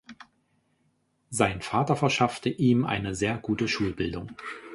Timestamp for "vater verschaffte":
1.61-2.49